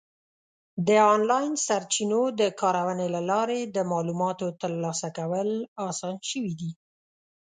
د 0.87 0.89
آنلاین 1.13 1.51
سرچینو 1.65 2.21
د 2.39 2.41
کارونې 2.61 3.07
له 3.15 3.21
لارې 3.31 3.59
د 3.75 3.77
معلوماتو 3.91 4.47
ترلاسه 4.61 5.07
کول 5.17 5.49
اسان 5.87 6.15
شوي 6.29 6.53
دي. 6.59 6.71